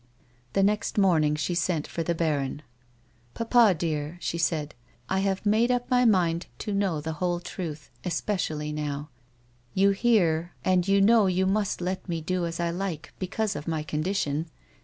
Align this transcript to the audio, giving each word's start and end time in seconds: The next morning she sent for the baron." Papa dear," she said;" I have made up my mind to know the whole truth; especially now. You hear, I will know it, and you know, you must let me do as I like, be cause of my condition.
The 0.53 0.63
next 0.63 0.97
morning 0.97 1.35
she 1.35 1.53
sent 1.53 1.85
for 1.85 2.01
the 2.01 2.15
baron." 2.15 2.63
Papa 3.35 3.75
dear," 3.77 4.17
she 4.19 4.39
said;" 4.39 4.73
I 5.09 5.19
have 5.19 5.45
made 5.45 5.69
up 5.69 5.91
my 5.91 6.05
mind 6.05 6.47
to 6.57 6.73
know 6.73 6.99
the 7.01 7.11
whole 7.21 7.39
truth; 7.39 7.91
especially 8.03 8.71
now. 8.71 9.11
You 9.75 9.91
hear, 9.91 10.25
I 10.25 10.31
will 10.31 10.37
know 10.37 10.47
it, 10.47 10.73
and 10.73 10.87
you 10.87 11.01
know, 11.01 11.27
you 11.27 11.45
must 11.45 11.81
let 11.81 12.09
me 12.09 12.19
do 12.19 12.47
as 12.47 12.59
I 12.59 12.71
like, 12.71 13.13
be 13.19 13.27
cause 13.27 13.55
of 13.55 13.67
my 13.67 13.83
condition. 13.83 14.47